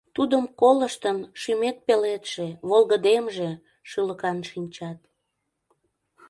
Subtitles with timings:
[0.15, 3.49] Тудым колыштын, шӱмет пеледше, Волгыдемже
[3.89, 4.99] шӱлыкан шинчат.